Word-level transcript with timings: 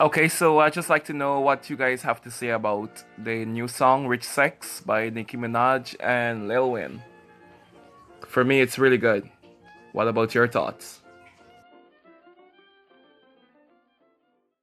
Okay, 0.00 0.26
so 0.26 0.58
I 0.58 0.70
just 0.70 0.90
like 0.90 1.04
to 1.04 1.12
know 1.12 1.38
what 1.38 1.70
you 1.70 1.76
guys 1.76 2.02
have 2.02 2.20
to 2.22 2.30
say 2.30 2.48
about 2.48 3.04
the 3.16 3.44
new 3.44 3.68
song 3.68 4.08
Rich 4.08 4.24
Sex 4.24 4.80
by 4.80 5.08
Nicki 5.08 5.36
Minaj 5.36 5.94
and 6.00 6.48
Lil 6.48 6.72
Wayne. 6.72 7.00
For 8.26 8.42
me, 8.42 8.60
it's 8.60 8.76
really 8.76 8.98
good. 8.98 9.30
What 9.92 10.08
about 10.08 10.34
your 10.34 10.48
thoughts? 10.48 11.00